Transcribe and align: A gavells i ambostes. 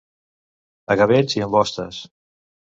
A 0.95 0.97
gavells 1.03 1.37
i 1.37 1.45
ambostes. 1.49 2.03